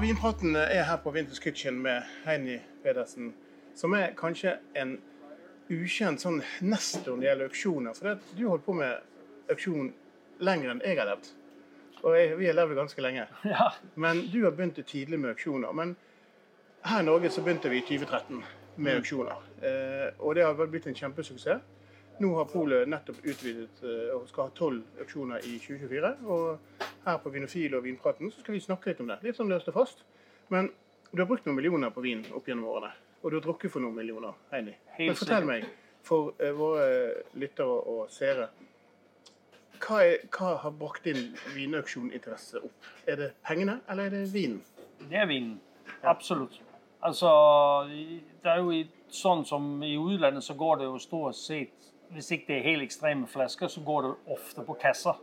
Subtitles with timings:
[0.00, 3.34] Vinpraten er her på Winters Kitchen med Heini Pedersen,
[3.76, 4.94] som er kanskje en
[5.68, 7.98] ukjent sånn nestor når det gjelder auksjoner.
[7.98, 9.90] For det, du holdt på med auksjon
[10.40, 11.28] lenger enn jeg har levd.
[12.00, 13.26] Og jeg, vi har levd ganske lenge.
[13.52, 13.66] Ja.
[14.00, 15.76] Men du har begynt tidlig med auksjoner.
[15.76, 15.92] Men
[16.88, 18.40] her i Norge så begynte vi i 2013
[18.80, 19.44] med auksjoner.
[19.60, 21.60] Eh, og det har blitt en kjempesuksess.
[22.20, 26.10] Nå har Polet nettopp utvidet eh, og skal ha tolv auksjoner i 2024.
[26.28, 29.16] Og her på Vinofil og Vinpraten så skal vi snakke litt om det.
[29.24, 30.02] Litt sånn løst og fast.
[30.52, 30.68] Men
[31.14, 32.92] du har brukt noen millioner på vin opp gjennom årene.
[33.22, 34.76] Og du har drukket for noen millioner, Heini.
[34.98, 35.64] Men fortell meg,
[36.04, 36.84] for eh, våre
[37.40, 38.50] lyttere og seere,
[39.80, 42.88] hva, er, hva har brakt din vinauksjoninteresse opp?
[43.08, 44.60] Er det pengene, eller er det vinen?
[45.06, 45.56] Det er vinen.
[46.04, 46.60] Absolutt.
[47.00, 47.32] Altså,
[47.88, 51.80] det er jo i, sånn som i utlandet så går det jo stort sett
[52.12, 55.18] Hvis ikke det er helt ekstreme flasker, så går det ofte på kasser.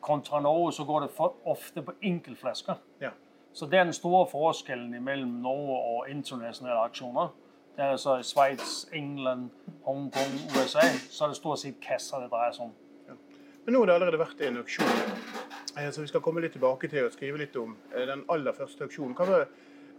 [0.00, 1.10] Kontra Norge så går det
[1.44, 2.74] ofte på enkeltflasker.
[3.00, 3.10] Ja.
[3.52, 7.28] Så det er den store forskjellen mellom Norge og internasjonale aksjoner.
[7.76, 9.50] Det er altså i Sveits, England,
[9.86, 12.74] Hongkong, USA, så er det stort sett kasser det dreier seg om.
[13.64, 14.90] Men nå har det allerede vært en auksjon.
[15.78, 18.52] eh, Så vi skal komme litt tilbake til å skrive litt om eh, den aller
[18.52, 19.14] første auksjonen.
[19.16, 19.46] Hva var,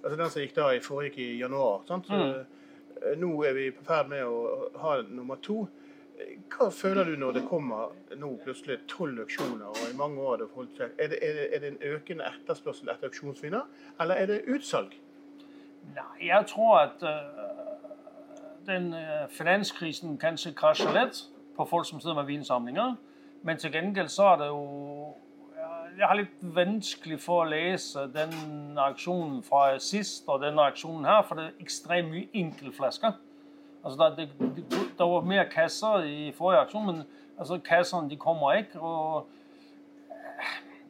[0.03, 1.81] altså den som gikk da i foregikk i januar.
[1.87, 2.05] Sant?
[2.07, 5.67] Så, eh, Nå er vi i ferd med å ha nummer to.
[6.55, 10.43] Hva føler du når det kommer nå plutselig tolv auksjoner, og i mange år har
[10.43, 10.93] det holdt seg?
[10.99, 13.65] Er det, er, det, er det en økende etterspørsel etter auksjonsviner,
[14.01, 14.95] eller er det utsalg?
[15.95, 17.65] Nei, jeg tror at uh,
[18.67, 21.25] den uh, finanskrisen kanskje krasjer litt
[21.57, 22.95] på folk som sitter med vinsamlinger.
[23.45, 25.13] Men til gjengjeld så er det jo
[25.95, 31.21] Jeg har litt vanskelig for å lese den aksjonen fra sist og denne aksjonen her,
[31.23, 33.13] for det er ekstremt mye enkeltflasker.
[33.85, 34.65] Altså, der, det, det,
[34.97, 37.03] der var mer kasser i forrige aksjon, men
[37.39, 38.79] altså, kassene de kommer ikke.
[38.79, 39.27] og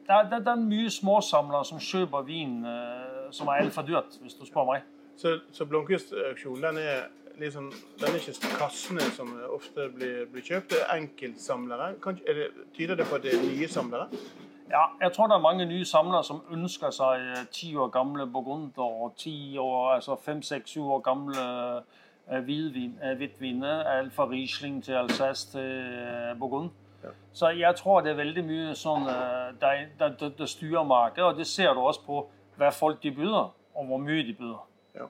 [0.06, 4.18] det er, det, det er mye småsamlere som kjøper vin øh, som er altfor dyrt,
[4.20, 4.82] hvis du spør meg.
[5.16, 7.08] Så, så Blomkvist-auksjonen er
[7.38, 11.94] liksom, den er ikke kassene som ofte blir, blir kjøpt, det er enkeltsamlere.
[12.02, 14.08] Kan, er det, tyder det på at det er nye samlere?
[14.70, 18.26] Ja, jeg tror det er mange nye samlere som ønsker seg eh, ti år gamle
[18.26, 23.84] burgunder og ti år, altså fem, seks, syv år gamle eh, hvidvin, eh, hvitviner.
[23.84, 26.70] Alt fra Riesling til Alsace til eh, Burgund.
[27.04, 27.08] Ja.
[27.32, 31.36] Så jeg tror det er veldig mye sånn eh, der, der, der, styrer markedet, og
[31.38, 32.22] det ser du også på
[32.56, 33.36] hva folk de byr,
[33.74, 34.56] og hvor mye de byr.
[34.96, 35.06] Ja.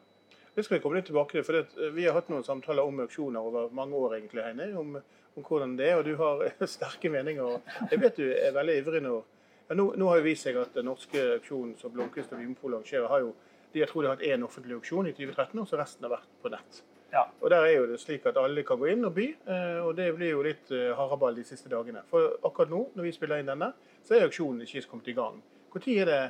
[0.56, 1.44] Det skal vi komme litt tilbake til.
[1.44, 4.98] for det, Vi har hatt noen samtaler om auksjoner over mange år, egentlig, Heine, om,
[5.36, 5.96] om hvordan det er.
[5.96, 6.44] Og du har
[6.76, 7.60] sterke meninger.
[7.90, 9.22] Jeg vet du er veldig ivrig nå.
[9.68, 12.76] Ja, nå, nå har jo vist seg at den norske auksjonen som Blomkvist og Vinmonopolet
[12.76, 13.32] arrangerer, har jo
[13.72, 16.12] de, jeg tror de har hatt én offentlig auksjon i 2013, og så resten har
[16.14, 16.84] vært på nett.
[17.12, 17.22] Ja.
[17.40, 19.96] Og Der er jo det slik at alle kan gå inn og by, eh, og
[19.96, 22.02] det blir jo litt eh, haraball de siste dagene.
[22.10, 23.70] For akkurat nå, når vi spiller inn denne,
[24.04, 25.38] så er auksjonen ikke kommet i gang.
[25.74, 26.20] Når er det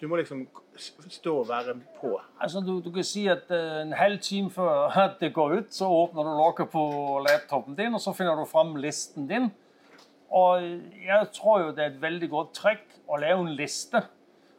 [0.00, 0.42] du må liksom
[1.08, 2.10] stå og være på?
[2.40, 5.88] Altså, du, du kan si at øh, en halv time før det går ut, så
[5.88, 6.82] åpner du lokket på
[7.28, 9.48] laptopen din, og så finner du fram listen din.
[10.30, 10.62] Og
[11.06, 14.02] jeg tror jo det er et veldig godt trekk å lage en liste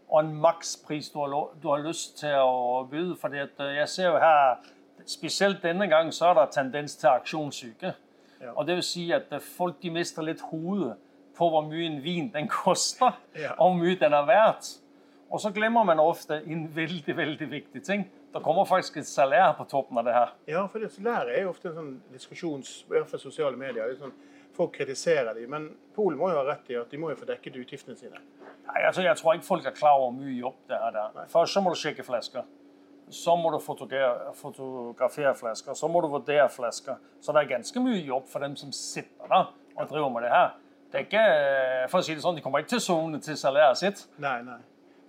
[0.07, 2.87] og en makspris du har, du har lyst til å.
[3.21, 4.57] Fordi øh, jeg ser jo her,
[5.05, 7.93] spesielt denne gang, så er det tendens til aksjonssyke.
[8.41, 8.51] Ja.
[8.55, 10.95] Og det vil si at øh, folk de mister litt hodet
[11.37, 13.51] på hvor mye en vin den koster, Ja.
[13.57, 14.79] og hvor mye den er verdt.
[15.31, 18.05] Og så glemmer man ofte en veldig veldig viktig ting.
[18.33, 20.33] Det kommer faktisk et salær på toppen av det her.
[20.47, 22.85] Ja, for det, salæret er jo ofte en sånn diskusjons...
[22.87, 23.83] I hvert fall sosiale medier.
[23.89, 24.13] er Sånn,
[24.55, 25.49] folk kritiserer dem.
[25.49, 28.21] men Polen må jo ha rett i at de må jo få dekket utgiftene sine.
[28.67, 31.25] Nei, altså, Jeg tror ikke folk er klar over hvor mye jobb det er der.
[31.27, 32.43] Først så må du sjekke flasker.
[33.09, 35.73] Så må du fotografere, fotografere flasker.
[35.73, 36.97] Så må du vurdere flasker.
[37.21, 40.31] Så det er ganske mye jobb for dem som sitter der og driver med det
[40.33, 40.49] her.
[40.91, 43.35] Det er ikke, eh, for å si det sånn, De kommer ikke til sone til
[43.35, 44.07] salæret sitt.
[44.17, 44.59] Nei, nei.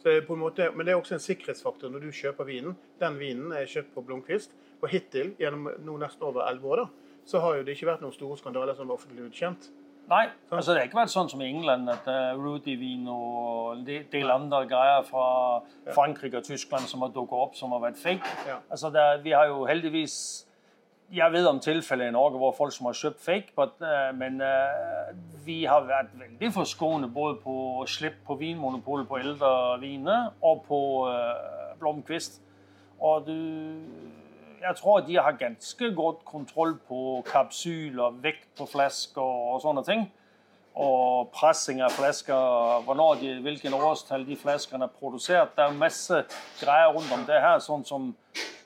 [0.04, 2.76] Det måte, men det er også en sikkerhetsfaktor når du kjøper vinen.
[3.00, 4.50] Den vinen er kjøpt på Blomkvist.
[4.80, 6.86] Og hittil, gjennom nå nesten over elleve år, da,
[7.26, 9.68] så har jo det ikke vært noen store skandaler som var offentlig utkjent.
[10.08, 13.82] Nei, altså det har ikke vært sånn som i England, at uh, Rudy-vin og en
[13.84, 15.24] del- andre greier fra
[15.92, 18.30] Frankrike og Tyskland som har dukket opp som har vært fake.
[18.48, 18.56] Ja.
[18.70, 20.44] Altså det, vi har jo heldigvis
[21.12, 24.40] Jeg vet om tilfeller i Norge hvor folk som har kjøpt fake, but, uh, men
[24.44, 25.12] uh,
[25.44, 27.54] vi har vært veldig forskånet både på
[27.88, 32.40] slipp på Vinmonopolet på eldre viner og på uh, Blomkvist.
[33.00, 33.38] Og du
[34.62, 40.06] jeg tror de har ganske godt kontroll på kapsyler, vekt på flasker og sånne ting.
[40.78, 45.56] Og pressing av flasker, hvornår de, hvilken årstall de flaskene er produsert.
[45.56, 46.22] Det er masse
[46.60, 47.58] greier rundt om det her.
[47.58, 48.14] sånn som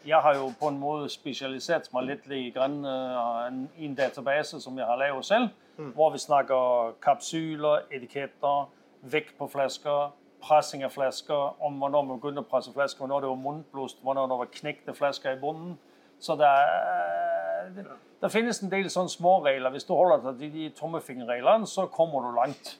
[0.04, 4.78] Jeg har jo på en måte spesialisert meg litt i eh, i en database som
[4.78, 5.48] jeg har laget selv.
[5.94, 8.66] Hvor vi snakker kapsyler, etiketter,
[9.02, 10.10] vekt på flasker,
[10.42, 14.28] pressing av flasker, om hvornår man begyndte at presse flasker, hvornår det var mundblåst, hvornår
[14.32, 15.78] det var knekte flasker i bunnen.
[16.22, 19.70] Så det, er- Det finnes en del sånne små regler.
[19.74, 22.78] Hvis du holder deg til de tommefingerreglene, så kommer du langt.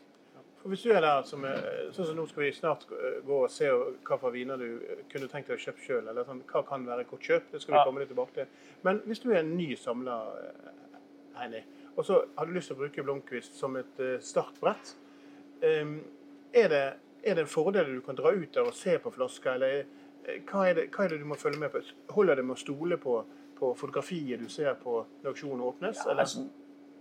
[0.65, 2.85] Hvis du er der som sånn som nå skal vi snart
[3.27, 3.67] gå og se
[4.07, 6.87] hva for viner du eh, kunne tenkt deg å kjøpe sjøl, eller sånn, hva kan
[6.87, 8.47] være godt kjøp, det skal vi komme litt tilbake til.
[8.87, 10.71] Men hvis du er en ny samler, eh,
[11.41, 11.65] Heini,
[11.97, 14.95] og så har du lyst til å bruke Blomkvist som et eh, startbrett,
[15.63, 16.85] er det,
[17.23, 19.85] er det en fordel du kan dra ut der og se på flaska, eller
[20.27, 21.83] eh, hva er, det, hva er det du må følge med på?
[22.11, 23.21] Holder det med å stole på,
[23.59, 26.05] på fotografiet du ser på når auksjonen åpnes?
[26.07, 26.27] eller?
[26.27, 26.47] Altså,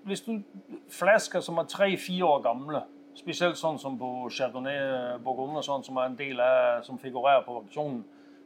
[0.03, 0.41] hvis du
[0.89, 2.83] flasker som er tre-fire år gamle,
[3.17, 7.59] spesielt sånn som på Chardonnay Bourgogne, sånn som er en del av som figurerer på
[7.59, 8.01] auksjonen.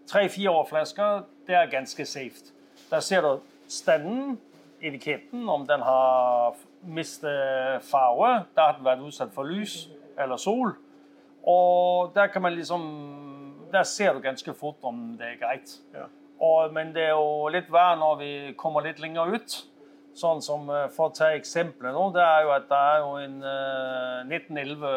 [0.10, 2.52] Tre-fire år flasker, det er ganske safe.
[2.90, 3.32] Der ser du
[3.72, 4.36] standen,
[4.82, 8.46] etiketten, om den har mistet farve.
[8.56, 9.88] Der har den vært utsatt for lys
[10.20, 10.76] eller sol.
[11.46, 12.82] Og der kan man liksom
[13.72, 15.72] Der ser du ganske fort om det er greit.
[15.94, 16.06] Ja.
[16.42, 19.56] Og, men det er jo litt verre når vi kommer litt lenger ut.
[20.16, 23.10] Sånn som, eh, For å ta eksempelet nå, det er jo at det er jo
[23.20, 24.94] en uh, 1911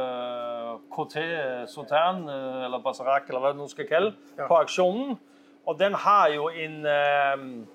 [0.94, 1.24] KT
[1.72, 4.46] Sotern, eh, eller Basarak, eller hva du nå skal kalle, Ja.
[4.46, 5.18] på aksjonen.
[5.66, 7.66] Og den har jo en uh,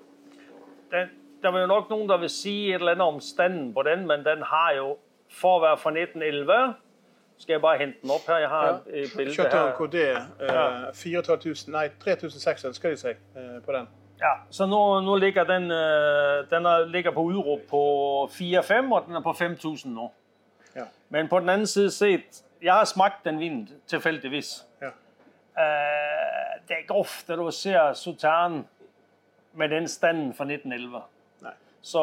[0.90, 1.10] den,
[1.42, 4.06] Der er jo nok noen der vil si et eller annet om standen på den,
[4.06, 4.96] men den har jo,
[5.28, 6.76] for å være fra 1911
[7.44, 8.36] Skal jeg bare hente den opp her?
[8.40, 9.00] Jeg har Ja.
[9.00, 9.74] et bilde Chateau her.
[9.74, 10.90] KD, eh, Ja.
[10.94, 13.88] 4500, nei 3600 ønsker de seg eh, på den.
[14.20, 17.82] Ja, så nå, nå ligger den, øh, den er, ligger på Urop på
[18.32, 20.12] 4-5, og den er på 5000 nå.
[20.76, 20.84] Ja.
[21.08, 24.64] Men på den anden side set, jeg har smagt den vinen tilfældigvis.
[24.80, 24.86] Ja.
[24.86, 28.66] Øh, det er ikke ofte, du ser Sautern
[29.52, 31.00] med den standen fra 1911.
[31.42, 31.50] Nei.
[31.82, 32.00] Så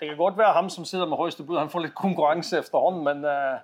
[0.00, 3.04] det kan godt være ham, som sitter med højeste bud, han får lidt konkurrence efterhånden,
[3.04, 3.58] men øh,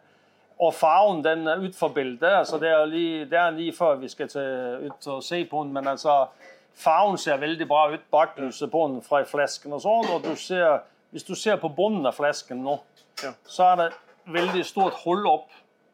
[0.61, 2.27] og farven, den er utenfor bildet.
[2.29, 5.63] altså det er lige, det er lige før vi skal til ut og se på
[5.65, 6.27] den, men altså
[6.75, 8.01] farven ser veldig bra ut.
[8.13, 10.11] baklyset på den fra flasken og sånn.
[10.15, 10.79] og du ser,
[11.11, 12.79] hvis du ser på bunnen av flasken nå,
[13.23, 13.33] Ja.
[13.45, 13.93] så er det
[14.27, 15.49] veldig stort hull opp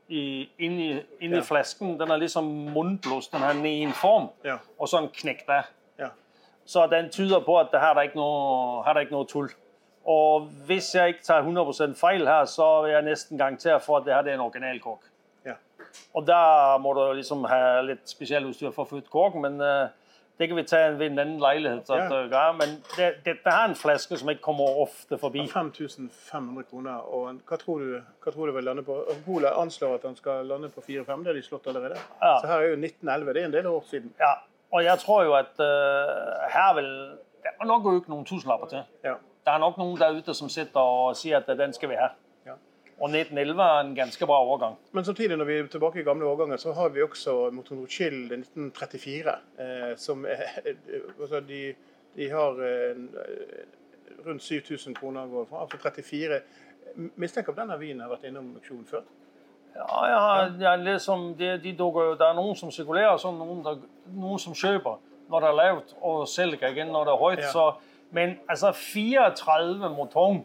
[0.09, 1.39] i, inni, i, Ja.
[1.39, 1.99] i flasken.
[2.01, 4.57] Den er ligesom mundblåst, den har i en form, Ja.
[4.79, 5.63] og så en knæk der.
[5.99, 6.09] Ja.
[6.67, 9.49] Så den tyder på, at der her er ikke noe, her er ikke noe tul.
[10.07, 14.05] Og hvis jeg ikke tar 100% fejl her, så vil jeg nesten garantere for, at
[14.07, 15.09] det her er en originalkork.
[15.45, 15.57] Ja.
[16.15, 17.01] Og der må du
[17.49, 19.89] ha litt lidt utstyr for at flytte korken, men uh,
[20.39, 21.87] det kan vi ta ved en annen leilighet.
[21.87, 22.05] Så Ja.
[22.05, 25.49] at, uh, Men det, dette er en flaske, som ikke kommer ofte forbi.
[25.49, 26.93] 5500 kroner.
[26.93, 29.03] Og hva tror du, hva tror du vil lande på?
[29.27, 31.19] Polet anslår at den skal lande på 4-5.
[31.19, 31.99] Det har de slått allerede.
[32.23, 32.39] Ja.
[32.41, 33.33] Så her er jo 1911.
[33.35, 34.13] Det er en del år siden.
[34.21, 34.35] Ja,
[34.73, 36.93] og jeg tror jo, at uh, her vil,
[37.43, 38.85] Det må nok gå ut noen tusenlapper til.
[39.05, 39.15] Ja.
[39.47, 42.09] Der er nok noen der ute som sitter og sier at den skal vi ha.
[42.47, 42.57] Ja.
[42.99, 44.75] Og 1911 er en ganske bra årgang.
[44.93, 49.37] Men samtidig, når vi er tilbake i gamle årganger, så har vi også Motonochil 1934.
[49.59, 50.59] Eh, som eh,
[51.21, 51.75] altså de,
[52.17, 52.97] de har eh,
[54.27, 55.63] rundt 7000 kroner går fra.
[55.63, 56.41] Altså 34.
[57.17, 59.07] Mistenker om denne vinen har vært innom auksjon før.
[59.77, 60.21] Ja, ja,
[60.61, 64.97] ja liksom, det, de dukker det er noen som sirkulerer, og noen, nogen, som kjøper
[65.29, 67.39] når det er lavt, og selger ikke når det er højt.
[67.39, 67.45] Ja.
[67.45, 67.53] Ja.
[67.53, 70.45] Så, men altså 34 moton,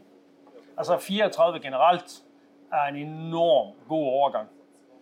[0.78, 2.24] altså 34 generelt,
[2.72, 4.50] er en enorm god overgang.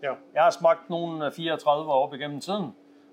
[0.04, 0.14] Ja.
[0.34, 2.72] Jeg har smagt noen 34 opp igennem tiden.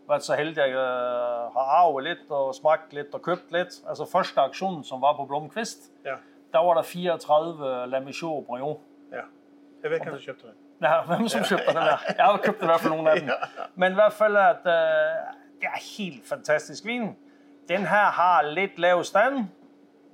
[0.08, 3.80] Vært så heldig, at jeg øh, har arvet litt og smagt litt og kjøpt litt.
[3.88, 6.14] Altså første aksjonen som var på Blomqvist, ja.
[6.52, 8.78] der var der 34 La Michaud Brion.
[9.12, 9.26] ja.
[9.82, 10.54] Jeg vet hvem som kjøpte den.
[10.82, 12.06] Ja, hvem som kjøpte den der?
[12.08, 13.28] Jeg har kjøpt i hvert fall noen av dem.
[13.76, 17.12] Men i hvert fall at uh, det er helt fantastisk vin.
[17.68, 19.46] Den her har litt lav stand,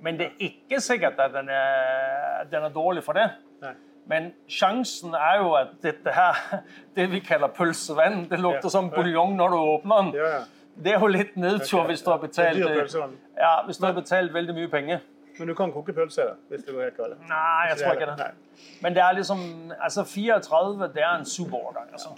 [0.01, 3.29] men det er ikke sikkert, at den er, den er dårlig for det.
[3.61, 3.73] Nei.
[4.09, 6.41] Men sjansen er jo, at dette her,
[6.97, 8.73] det vi kalder pølsevann, det lukter Ja.
[8.73, 10.13] som buljong når du åpner den.
[10.19, 10.43] Ja, ja.
[10.83, 13.13] Det er jo litt nedtur, hvis du har betalt, pølsevand.
[13.37, 14.99] ja, hvis du har betalt veldig mye penger.
[15.37, 17.19] Men du kan koke pølse, da, hvis det går helt galt.
[17.29, 18.17] Nei, jeg tror ikke det.
[18.17, 18.65] Nei.
[18.81, 19.39] Men det er liksom,
[19.81, 21.87] altså 34, det er en super årgang.
[21.91, 22.09] altså.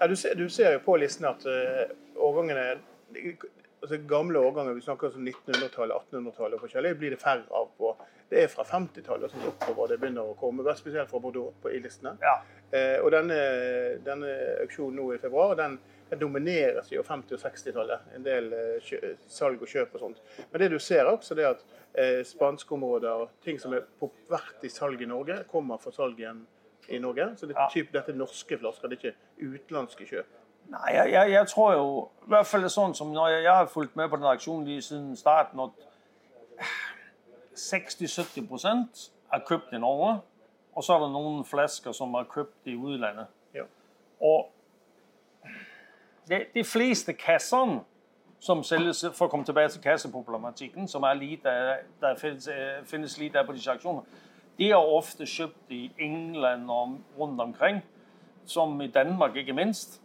[0.00, 1.86] Ja, du, ser, du ser jo på listen at uh,
[2.22, 2.66] årgangene
[3.86, 7.92] altså Gamle årganger, vi snakker om 1900-tallet, 1800-tallet og forskjellig, blir det færre av på.
[8.30, 11.70] Det er fra 50-tallet og sånn oppover det begynner å komme, spesielt fra Bordeaux på
[11.70, 12.16] i listene.
[12.22, 12.40] Ja.
[12.74, 13.36] Eh, og denne,
[14.02, 14.32] denne
[14.64, 15.78] auksjonen nå i februar, den,
[16.10, 18.10] den domineres jo 50- og 60-tallet.
[18.18, 20.24] En del eh, salg og kjøp og sånt.
[20.50, 21.64] Men det du ser også, det er at
[21.94, 26.18] eh, spanske områder ting som er på vært i salg i Norge, kommer for salg
[26.18, 26.42] igjen
[26.90, 27.30] i Norge.
[27.38, 30.42] Så det er typ, dette er norske flasker, det er ikke utenlandske kjøp.
[30.70, 33.68] Nej, jeg, jeg, jeg tror jo, i hvert fall sånn som, når jeg, jeg har
[33.70, 35.70] fulgt med på den aksjonen lige siden starten, at
[37.56, 40.18] 60-70 procent er kjøpt i Norge,
[40.74, 43.30] og så er det noen flasker, som er kjøpt i utlandet.
[43.54, 43.64] Ja.
[44.20, 44.50] Og
[46.28, 47.80] de, de fleste kassene
[48.42, 51.52] som selges, for å komme tilbake til kasseproblematikken, som er lite,
[52.02, 52.48] der finnes,
[52.90, 54.24] finnes lite på disse aksjonene,
[54.58, 57.80] de er ofte kjøpt i England og rundt omkring,
[58.46, 60.00] som i Danmark ikke minst.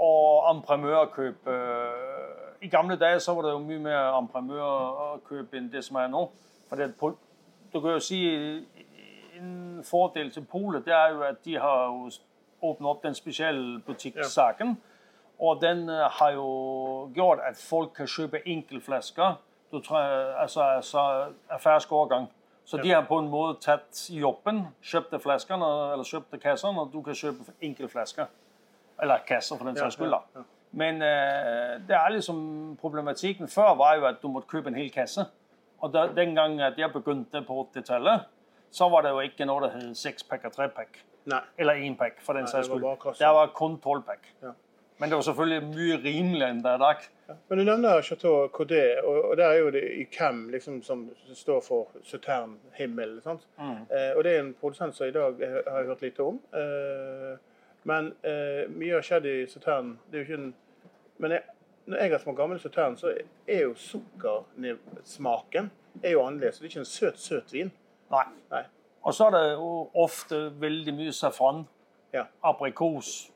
[0.00, 5.84] Og emprimørkjøp øh, I gamle dager så var det jo mye mer emprimørkjøp enn det
[5.84, 6.24] som er nå.
[6.68, 6.94] For det,
[7.72, 8.20] du kan jo si
[9.40, 12.10] En fordel til Polet det er jo at de har jo
[12.62, 14.68] åpnet opp den spesialbutikksaken.
[14.68, 14.74] Ja.
[15.40, 16.48] Og den øh, har jo
[17.14, 19.40] gjort at folk kan kjøpe enkeltflasker.
[19.72, 21.00] Altså, altså
[21.50, 22.26] av fersk årgang.
[22.64, 27.00] Så de har på en måte tatt jobben, kjøpte flaskene, eller kjøpte kassene, og du
[27.02, 28.28] kan kjøpe enkeltflasker.
[29.02, 30.10] Eller kasser, for den saks skyld.
[30.10, 30.44] da.
[30.72, 34.90] Men øh, det er liksom problematikken før var jo at du måtte kjøpe en hel
[34.94, 35.24] kasse.
[35.80, 38.26] Og da, den gangen at jeg begynte på 80-tallet,
[38.70, 41.00] så var det jo ikke noe det het sekspakk og trepakk.
[41.58, 42.84] Eller énpakk, for den saks skyld.
[43.18, 44.34] Det var kun tolvpakk.
[44.42, 44.52] Ja.
[45.00, 47.04] Men det var selvfølgelig mye rimeligere enn det er i dag.
[47.28, 47.34] Ja.
[47.48, 51.62] Men du nevner Chateau Caudet, og, der er jo det i CAM liksom, som står
[51.64, 53.14] for Suterne Himmel.
[53.24, 53.70] Mm.
[53.88, 56.36] Eh, og det er en produsent som i dag har jeg hørt lite om.
[56.52, 57.38] Eh,
[57.84, 59.94] men eh, mye har skjedd i Sautern.
[60.10, 60.54] Det er jo ikke en
[61.20, 61.42] Men jeg,
[61.86, 63.12] når jeg har smakt gammel Sautern, så
[63.46, 65.70] er jo sukkersmaken
[66.02, 66.58] er jo annerledes.
[66.58, 67.72] Det er ikke en søt, søt vin.
[68.10, 68.24] Nei.
[68.50, 68.62] Nei.
[69.02, 71.64] Og så er det jo ofte veldig mye safran.
[72.12, 72.24] Ja.
[72.42, 73.32] Aprikos.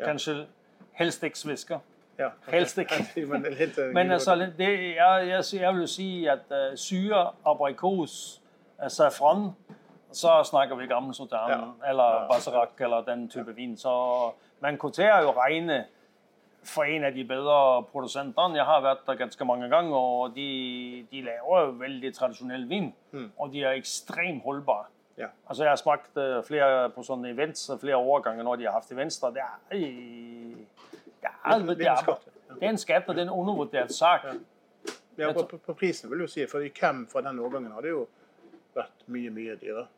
[0.00, 0.46] Kanskje
[0.92, 1.78] Helst ikke svisker.
[2.18, 3.06] Ja, Helst ikke.
[3.94, 8.42] Men altså, det, jeg, jeg, jeg, vil si at uh, syre, aprikos,
[8.82, 9.50] uh, safran
[10.12, 11.90] så snakker vi gammel Sautern ja.
[11.90, 13.76] eller Basserac eller den type vin.
[13.76, 13.92] Så
[14.60, 15.84] man kvoterer jo reine
[16.64, 17.56] for en av de bedre
[17.92, 18.56] produsentene.
[18.56, 20.48] Jeg har vært der ganske mange ganger, og de,
[21.10, 22.92] de laver jo veldig tradisjonell vin.
[23.12, 23.28] Mm.
[23.36, 24.88] Og de er ekstremt holdbare.
[25.18, 25.28] Ja.
[25.46, 28.92] Altså, jeg har smakt uh, flere på sånne events flere årganger når de har hatt
[28.94, 29.18] events.
[29.18, 29.34] Der.
[29.34, 29.78] Det er
[31.18, 32.18] ja, det, er,
[32.54, 34.28] det er en skatt, og det er en undervurdert sak.
[34.28, 34.36] Ja,
[35.18, 38.04] ja på, på, prisen vil du si, for hvem fra den årgangen hadde jo
[38.76, 39.88] vært mye, mye dyrere.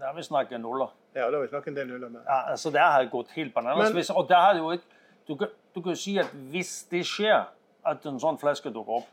[0.00, 0.92] Der vi snakket nuller.
[1.14, 2.20] Ja, det har vi snakket en del nuller med.
[2.26, 3.92] Ja, altså Der har det gått helt bananas.
[3.94, 4.84] Men, og det har jo ikke
[5.28, 7.48] du, kan, du kan si at hvis det skjer
[7.86, 9.08] at en sånn flaske dukker opp,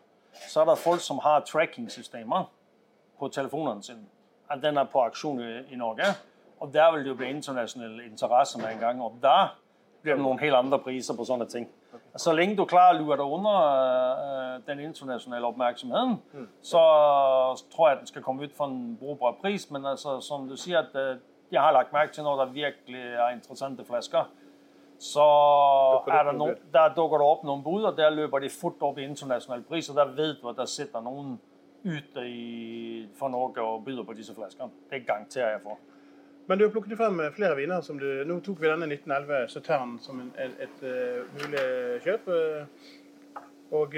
[0.50, 2.46] så er det folk som har tracking-systemer
[3.20, 4.06] på telefonene sine.
[4.50, 6.14] At den er på aksjon i, i Norge.
[6.60, 9.02] Og der vil det jo bli internasjonal interesse med en gang.
[9.02, 9.54] Og da
[10.04, 11.68] det noen helt andre priser på sånne ting.
[12.20, 13.56] Så lenge du klarer å lure deg under
[14.20, 16.48] uh, den internasjonale oppmerksomheten, mm.
[16.62, 16.82] så
[17.74, 19.66] tror jeg den skal komme ut for en brukbar pris.
[19.74, 21.22] Men altså, som du sier, at uh,
[21.54, 24.30] jeg har lagt merke til når det virkelig er interessante flasker,
[25.04, 25.24] så
[26.08, 29.02] er det no, der dukker det opp noen bud, og der løper de fort opp
[29.02, 29.90] i internasjonal pris.
[29.90, 31.36] Og der vet du at der sitter noen
[31.84, 34.72] ute i, for Norge og byr på disse flaskene.
[34.92, 35.82] Det garanterer jeg for.
[36.48, 37.82] Men du har plukket frem eh, flere viner.
[37.82, 41.68] som du, Nå tok vi denne 1911 Sautern som en, et, et, et, uh, mulig
[42.04, 42.28] kjøp.
[42.28, 42.90] Uh,
[43.74, 43.96] og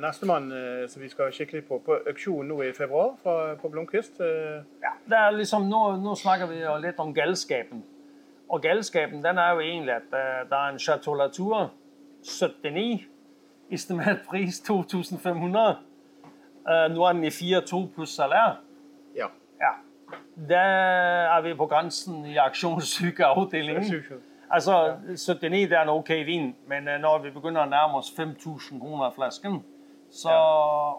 [0.00, 0.48] nestemann
[0.88, 4.16] som vi skal kikke litt på, på auksjon nå i februar fra, på Blomkvist.
[4.82, 7.84] Ja, det er liksom, nå, nå, snakker vi litt om galskapen.
[8.48, 11.68] Og galskapen den er jo egentlig at det er en Chateau Latour
[12.24, 13.04] 79.
[13.76, 15.78] Estimert pris 2500.
[16.96, 18.65] nå er den i 4-2 pluss salær.
[20.48, 20.62] Ja.
[21.36, 24.02] Er vi på grensen i aksjonssykeavdelingen.
[24.50, 28.12] Altså, 79 det er en ok vin, men øh, når vi begynner å nærme oss
[28.16, 29.58] 5000 kroner flasken,
[30.10, 30.30] så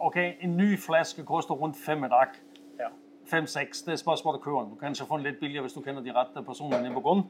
[0.04, 2.36] ok, en ny flaske koster rundt fem i dag.
[3.28, 3.82] Fem-seks.
[3.82, 4.70] Det er spørsmålet køren.
[4.70, 7.24] Du kan kanskje få den litt billigere hvis du kjenner de rette personene i Burgund.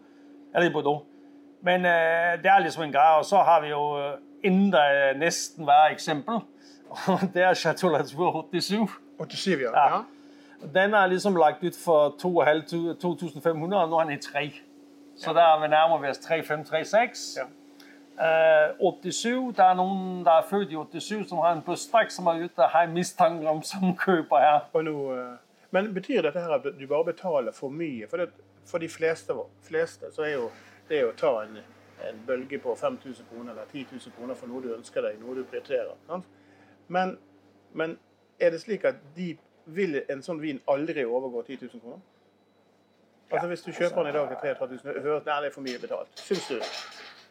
[0.55, 1.05] Eller i Bordeaux.
[1.61, 3.17] Men uh, det er liksom en greie.
[3.17, 4.11] Og så har vi jo øh,
[4.43, 6.35] enda nesten hver eksempel.
[7.09, 8.91] Og det er Chateau Latour 87.
[9.17, 9.87] 87, ja.
[9.87, 10.01] ja.
[10.61, 14.51] Den er liksom lagt ut for 2500, og nå er den i 3.
[15.17, 17.37] Så der vi nærmere oss 3536.
[17.37, 17.45] Ja.
[18.17, 22.27] Uh, 87, Det er noen der er født i 87 som har en bursdag som
[22.27, 24.81] er ute og har mistanke om som kjøper her.
[24.81, 25.37] Nå, uh,
[25.71, 28.07] men betyr dette her at du bare betaler for mye?
[28.09, 28.29] For, det,
[28.65, 30.49] for de fleste, fleste, så er jo
[30.89, 31.59] det å ta en,
[32.09, 35.35] en bølge på 5000 kroner eller 10 000 kroner for noe du ønsker deg, noe
[35.37, 36.23] du prioriterer.
[36.87, 37.17] Men,
[37.73, 37.97] men
[38.39, 39.35] er det slik at de
[39.75, 42.03] vil en sånn vin aldri overgå 10 000 kroner?
[43.31, 45.79] Altså Hvis du kjøper den i dag til 3500, hører at det er for mye
[45.81, 46.07] betalt.
[46.15, 46.59] Syns du?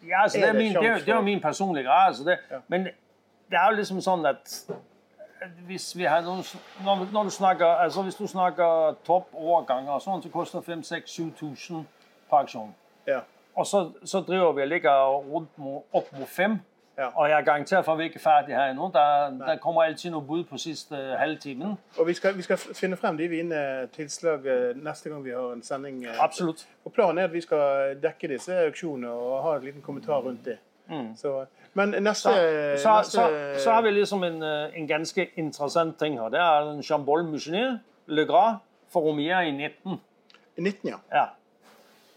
[0.09, 2.07] Ja, altså, det, er min, det, er, det er min personlige greie.
[2.07, 2.59] Altså det, ja.
[2.69, 2.85] Men
[3.51, 4.53] det er jo liksom sånn at
[5.67, 6.45] hvis vi har noen,
[7.13, 11.85] når, du snakker, altså hvis du snakker toppårganger, sånn, så koster 5000-7000
[12.31, 12.73] per aksjon.
[13.07, 13.21] Ja.
[13.57, 15.61] Og så, så, driver vi og ligger rundt
[15.93, 16.59] opp mot 5
[16.99, 17.09] ja.
[17.15, 18.91] Og jeg garanterer for at vi ikke er ferdig her ennå.
[18.93, 21.75] Der, der, kommer alltid noe bud på siste uh, halvtimen.
[21.99, 25.53] Og vi skal, vi skal, finne frem de vine tilslag uh, neste gang vi har
[25.53, 26.07] en sending.
[26.07, 26.67] Uh, Absolutt.
[26.85, 30.45] Og Planen er at vi skal dekke disse auksjonene og ha en liten kommentar rundt
[30.45, 30.59] det.
[31.17, 33.31] Så, men neste, Så, så, neste så,
[33.65, 36.29] så har vi liksom en, øh, en ganske interessant ting her.
[36.29, 38.57] Det er en Chambol Mouchenier Le Gras
[38.93, 40.01] for Romier i 19.
[40.59, 40.97] 19, ja.
[41.13, 41.25] Ja.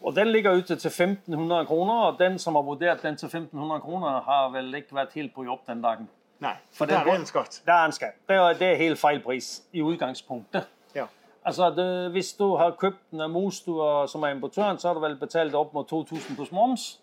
[0.04, 3.82] Og den ligger ute til 1500 kroner, og den som har vurdert den til 1500
[3.82, 6.10] kroner, har vel ikke vært helt på jobb den dagen.
[6.40, 7.62] Nei, For der er en skatt.
[7.66, 8.16] Der er en skatt.
[8.30, 10.68] Det er, det er helt feil pris i utgangspunktet.
[10.96, 11.06] Ja.
[11.46, 15.04] Altså, det, hvis du har kjøpt en av Mostua, som er importøren, så har du
[15.04, 17.00] vel betalt opp mot 2.000 pluss moms.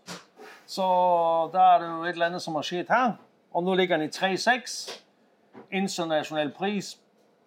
[0.66, 0.82] Så
[1.52, 3.12] da er det jo et eller andet, som har skjedd her.
[3.52, 5.02] Og nå ligger den i 3,6.
[5.70, 6.94] Internasjonal pris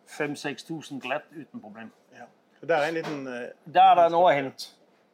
[0.10, 1.92] 5-6.000 glatt uten problem.
[2.18, 2.26] ja.
[2.68, 3.34] Der er en liten Uh,
[3.74, 4.70] Der er det noe å hente.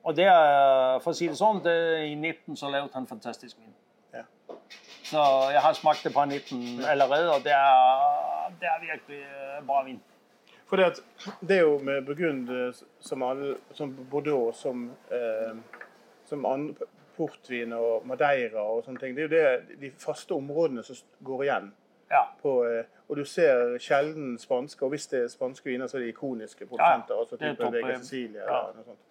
[0.06, 3.58] Og det er, for å si det sånn, det, i 19 så lagde han fantastisk
[3.58, 3.72] vin.
[4.14, 4.26] Ja.
[5.06, 9.64] Så jeg har smakt det på 19 allerede, og det er, det er virkelig øh,
[9.66, 9.98] bra vin.
[10.70, 15.58] For det, at, det er jo med Burgund eh, som, alle, som Bordeaux, som, eh,
[16.30, 19.14] som andre, portvin og Madeira og sånne ting.
[19.16, 21.70] Det er jo det, de faste områdene som går igjen.
[22.12, 22.26] Ja.
[22.42, 22.58] På,
[23.08, 26.68] og du ser sjelden spanske, og hvis det er spanske viner, så er det ikoniske
[26.68, 27.16] produsenter.
[27.16, 28.60] Ja, altså type Cecilia ja.
[28.60, 29.06] eller noe sånt.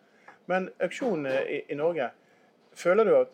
[0.46, 2.10] Men auksjonene i, i Norge,
[2.76, 3.30] føler du at,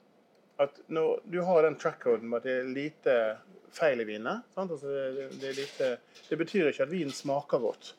[0.63, 3.17] at når du har den track-coden med at det er lite
[3.75, 4.43] feil i vinene?
[4.57, 4.79] Altså
[5.17, 5.89] det, det, lite,
[6.29, 7.95] det betyr ikke at vinen smaker godt.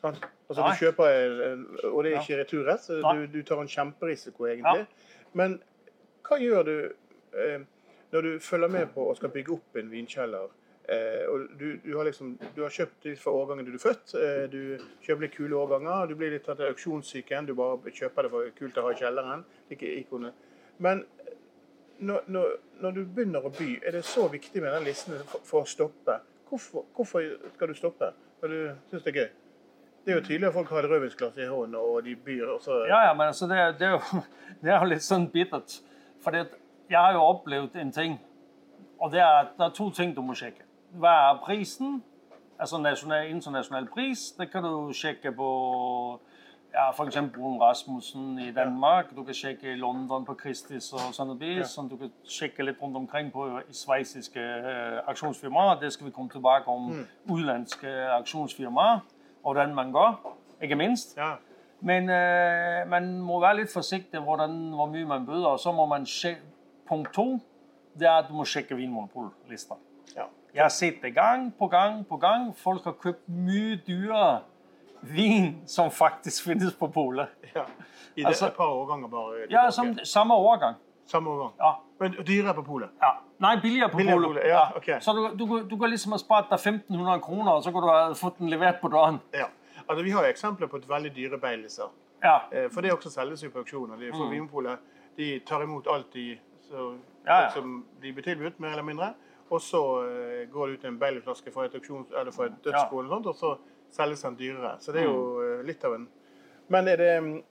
[0.00, 0.22] Sant?
[0.48, 0.70] Altså Nei.
[0.72, 1.08] du kjøper,
[1.52, 4.86] en- og det er ikke returrett, så du, du tar en kjemperisiko egentlig.
[5.38, 5.58] Men
[6.28, 6.76] hva gjør du
[7.34, 7.60] eh,
[8.14, 10.48] når du følger med på og skal bygge opp en vinkjeller?
[10.88, 14.14] Eh, og du, du, har liksom, du har kjøpt litt for årgangen du er født.
[14.16, 14.60] Eh, du
[15.04, 16.06] kjøper litt kule årganger.
[16.08, 17.48] Du blir litt tatt av auksjonssyken.
[17.50, 19.44] Du bare kjøper det for kult å ha i kjelleren.
[19.74, 20.46] Ikke ikonet.
[20.80, 21.04] Men
[21.98, 25.44] når, når, når du begynner å by, er det så viktig med den listen for,
[25.44, 26.20] for å stoppe?
[26.48, 27.26] Hvorfor, hvorfor
[27.56, 28.08] skal du stoppe?
[28.40, 29.28] For du syns det er gøy?
[30.06, 32.62] Det er jo tydelig at folk har et rødvinsglass i hånden, og de byr, og
[32.64, 34.22] så Ja, ja, men altså, det, det, er jo,
[34.62, 35.74] det er jo litt sånn bittert.
[36.24, 38.16] For jeg har jo opplevd en ting,
[38.96, 40.64] og det er det er to ting du må sjekke.
[40.92, 42.02] Hva er prisen?
[42.58, 44.30] Altså nasjonal, internasjonal pris.
[44.38, 45.48] Det kan du sjekke på
[46.74, 47.16] ja, f.eks.
[47.34, 49.16] Brun Rasmussen i Danmark.
[49.16, 51.62] Du kan sjekke i London på Christies og Sotheby's.
[51.62, 51.68] Ja.
[51.70, 55.78] Sånn, du kan sjekke litt rundt omkring på sveitsiske uh, aksjonsfirmaer.
[55.80, 56.90] Det skal vi komme tilbake om.
[57.28, 59.04] Utenlandske aksjonsfirmaer,
[59.42, 60.18] og hvordan man går,
[60.62, 61.16] ikke minst.
[61.18, 61.36] ja.
[61.80, 65.52] Men uh, man må være litt forsiktig hvordan, hvor mye man bøder.
[65.52, 66.42] Og så må man sjekke
[66.88, 67.38] Punkt to
[67.98, 69.76] det er at du må sjekke Vinmonopol-lista.
[70.16, 70.24] ja.
[70.54, 72.54] Jeg har sett det gang på gang på gang.
[72.56, 74.40] Folk har kjøpt mye dyrere
[75.02, 77.28] vin som faktisk finnes på polet.
[77.54, 77.64] ja.
[78.16, 79.46] I det, Altså- et par årganger bare.
[79.50, 80.74] Ja, som, samme årgang.
[81.06, 81.52] Samme årgang.
[81.60, 81.72] Ja.
[82.00, 82.88] Men dyrere på polet.
[83.02, 83.10] Ja.
[83.40, 84.42] Nei, billigere på Billigere polet.
[84.48, 84.98] ja, okay.
[85.00, 87.88] Så du, du, du kan liksom ha spart deg 1500 kroner, og så kan du
[87.88, 89.20] ha fått den levert på døren.
[89.34, 89.46] Ja.
[89.88, 91.90] Altså, vi har jo eksempler på et veldig dyre Bailiser.
[92.24, 92.40] Ja.
[92.52, 93.94] Eh, For det er også selges jo på auksjoner.
[94.12, 94.78] For Vinmonopolet
[95.16, 96.98] de tar imot alt de, så, Mm.
[97.26, 97.48] Ja, ja.
[97.50, 99.14] som de blir tilbudt, mer eller mindre.
[99.50, 103.10] Og så eh, går det ut en Bailey-flaske fra et, auksjons, fra et dødsbo, eller
[103.14, 103.54] sånt, og så
[103.90, 104.74] selges den dyrere.
[104.80, 105.60] Så det er jo Mm.
[105.60, 106.08] eh, litt av en
[106.70, 107.42] Men er det,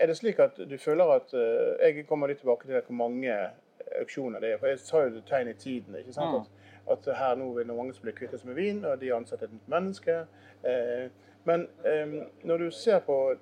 [0.00, 3.30] er det slik at du føler at eh, Jeg kommer litt tilbake til hvor mange
[4.00, 4.58] auksjoner det er.
[4.58, 5.94] For jeg sa jo tegn i tiden.
[5.94, 6.34] ikke sant?
[6.34, 6.90] Mm.
[6.90, 9.46] At, at her nå vil mange som blir kvittet seg med vin, og de ansetter
[9.46, 10.26] et nytt menneske.
[10.64, 11.08] Eh,
[11.44, 13.36] men eh, når du ser på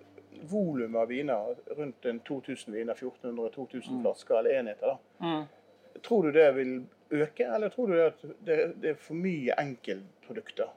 [0.51, 5.45] volumet av viner, rundt en 2000 viner, 1400-2000 flasker eller enheter, da, Mm.
[6.03, 10.73] tror du det vil øke, eller tror du at det, det er for mye enkeltprodukter?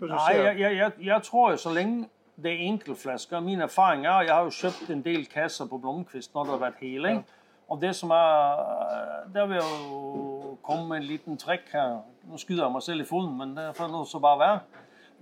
[0.00, 2.08] Ser- jeg, jeg, jeg, jeg tror jo, så lenge
[2.42, 5.78] det er enkeltflasker, min erfaring er, og jeg har jo kjøpt en del kasser på
[5.78, 7.40] Blomqvist, når det har vært hele, ikke?
[7.68, 12.00] Og det som er, der vil jeg jo komme med en liten trekk her.
[12.28, 14.58] Nå skyder jeg meg selv i foten, men det får nu så bare være.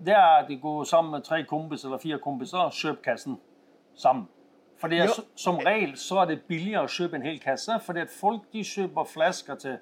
[0.07, 3.39] Det er, at de går sammen med tre kompiser eller fire kompiser og kjøper kassen
[3.95, 4.27] sammen.
[4.91, 5.07] Ja.
[5.37, 8.65] som regel, så er det billigere å kjøpe en hel kasse, fordi at folk de
[8.67, 9.77] kjøper flasker til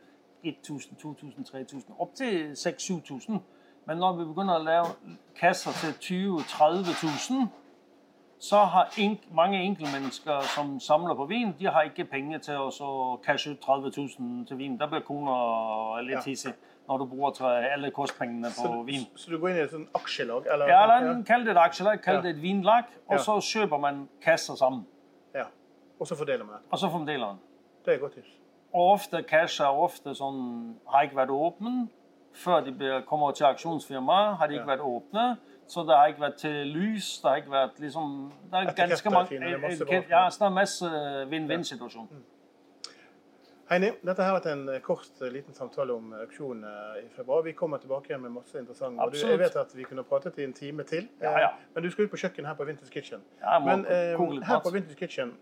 [0.44, 3.32] 1.000, 2.000, 3.000, op til 6-7.000.
[3.86, 4.86] Men når vi begynder at lave
[5.40, 5.92] kasser til
[6.38, 7.34] 20-30.000,
[8.38, 12.70] så har en, mange enkeltmennesker, som samler på vin, de har ikke penger til å
[12.72, 12.88] så
[13.24, 14.78] cashe ut 30.000 til vin.
[14.80, 15.34] Der blir kona
[16.06, 16.54] litt hissig,
[16.88, 19.04] når du bruger alle kostpengene på så, vin.
[19.16, 20.48] så du går inn i et sånt aksjelag?
[20.52, 23.22] Eller, Ja, eller kall det et aksjelag, kall det et vinlag, og Ja.
[23.22, 24.86] så kjøper man kasser sammen,
[25.34, 25.44] ja.
[26.00, 26.62] Og så fordeler man det.
[26.70, 27.38] og så fordeler man.
[27.84, 28.39] Det er godt tips.
[28.72, 31.88] Og ofte kasser er ofte sånn har ikke vært åpen.
[32.32, 34.76] før de kommer til auksjonsfirmaet, har de ikke Ja.
[34.76, 38.54] været åbne, så det har ikke vært til lys, Det har ikke vært liksom Det
[38.60, 40.22] er ganske mange, etiket- bra.
[40.24, 40.86] ja, så det er masse
[41.30, 42.08] win-win-situation.
[43.70, 47.42] Heini, dette har vært en eh, kort, eh, liten samtale om auksjonen eh, i februar.
[47.42, 48.98] Vi kommer tilbake med masse interessant.
[49.00, 51.08] Og du, jeg vet at vi kunne pratet i en time til.
[51.22, 51.48] Ja, eh, ja.
[51.74, 53.20] Men du skal ut på kjøkkenet her på Vintage Kitchen.
[53.40, 55.36] Ja, Men eh, her på Vintage Kitchen,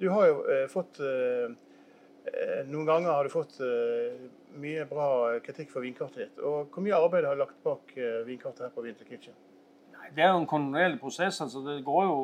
[0.00, 1.54] du har jo eh, fått eh, Eh,
[2.68, 4.26] Noen ganger har du fått eh,
[4.62, 5.06] mye bra
[5.42, 6.38] kritikk for vinkartet ditt.
[6.38, 9.34] Og hvor mye arbeid har du lagt bak eh, vinkartet her på Winter Kitchen?
[9.96, 11.40] Nei, Det er jo en kontinuerlig prosess.
[11.40, 12.18] altså Det går jo,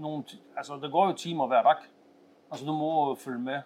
[0.00, 0.24] noen,
[0.56, 1.84] altså, det går jo timer hver dag.
[2.50, 3.62] Altså Du må følge med,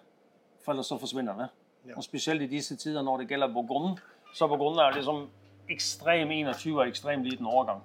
[0.63, 1.47] for ellers så forsvinner det.
[1.87, 1.95] Ja.
[1.95, 3.95] Og Spesielt i disse tider når det gjelder Bourgogne.
[4.33, 5.29] Så Bourgogne er liksom
[5.69, 7.81] ekstrem 21 og ekstrem liten årgang.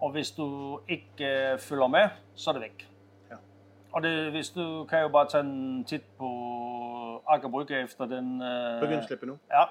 [0.00, 2.86] Og hvis du ikke eh, følger med, så er det vekk.
[3.30, 3.36] Ja.
[3.92, 6.28] Og det, hvis du kan jo bare ta en titt på
[7.36, 8.32] Aker Brygge efter den
[8.80, 9.36] Burgundslippet nå?
[9.52, 9.64] ja,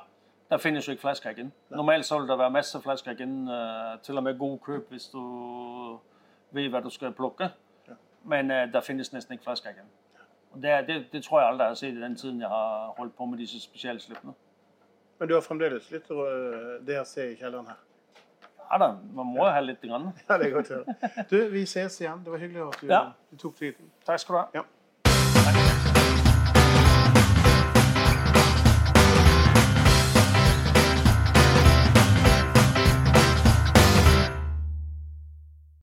[0.49, 1.51] der finnes jo ikke flasker igjen.
[1.73, 5.07] Normalt så vil det være masse flasker igjen, eh, til og med god køp hvis
[5.13, 5.21] du
[6.55, 7.49] vet hva du skal plukke.
[7.89, 7.95] Ja.
[8.29, 9.89] Men eh, der finnes nesten ikke flasker igjen.
[10.55, 12.93] Og det, det, det tror jeg aldri jeg har sett i den tiden jeg har
[12.97, 14.33] holdt på med disse spesialslippene.
[15.19, 16.07] Men du har fremdeles litt
[16.87, 17.81] det jeg ser i kjelleren her?
[18.71, 19.81] Ja da, man må ha litt.
[19.83, 20.07] Grann.
[20.29, 20.95] Ja, det er godt å høre.
[21.31, 22.21] Du, vi ses igjen.
[22.25, 23.01] Det var hyggelig at du, Ja.
[23.31, 23.91] du tok tiden.
[24.07, 24.45] Takk skal du ha.
[24.55, 24.63] Ja.